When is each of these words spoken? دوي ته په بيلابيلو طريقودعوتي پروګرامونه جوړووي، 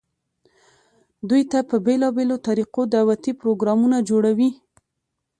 دوي 1.29 1.43
ته 1.51 1.59
په 1.69 1.75
بيلابيلو 1.85 2.35
طريقودعوتي 2.47 3.31
پروګرامونه 3.41 3.97
جوړووي، 4.09 4.49